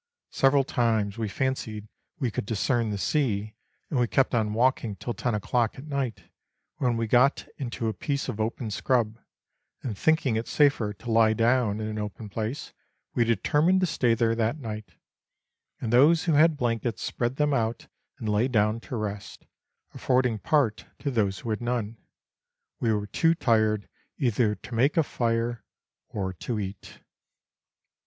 Several 0.31 0.63
times 0.63 1.19
we 1.19 1.29
fancied 1.29 1.87
we 2.17 2.31
could 2.31 2.47
discern 2.47 2.89
the 2.89 2.97
sea, 2.97 3.53
and 3.91 3.99
we 3.99 4.07
kept 4.07 4.33
on 4.33 4.51
walking 4.55 4.95
till 4.95 5.13
ten 5.13 5.35
o'clock 5.35 5.77
at 5.77 5.85
night, 5.85 6.23
when 6.77 6.97
we 6.97 7.05
got 7.05 7.45
into 7.57 7.87
a 7.87 7.93
piece 7.93 8.27
of 8.27 8.39
open 8.41 8.71
scrub, 8.71 9.19
and 9.83 9.95
thinking 9.95 10.37
it 10.37 10.47
safer 10.47 10.91
to 10.91 11.11
lie 11.11 11.33
down 11.33 11.79
in 11.79 11.85
an 11.87 11.99
open 11.99 12.29
place, 12.29 12.73
we 13.13 13.23
determined 13.23 13.79
to 13.81 13.85
stay 13.85 14.15
there 14.15 14.33
that 14.33 14.57
night; 14.57 14.95
and 15.79 15.93
those 15.93 16.23
who 16.23 16.33
had 16.33 16.57
blankets 16.57 17.03
spread 17.03 17.35
them 17.35 17.53
out 17.53 17.85
and 18.17 18.27
lay 18.27 18.47
down 18.47 18.79
to 18.79 18.95
rest, 18.95 19.45
affording 19.93 20.39
part 20.39 20.87
to 20.97 21.11
those 21.11 21.41
who 21.41 21.51
had 21.51 21.61
none. 21.61 21.97
We 22.79 22.91
were 22.91 23.05
too 23.05 23.35
tired 23.35 23.87
either 24.17 24.55
to 24.55 24.73
make 24.73 24.97
a 24.97 25.03
fire 25.03 25.63
or 26.09 26.33
to 26.33 26.59
eat. 26.59 27.01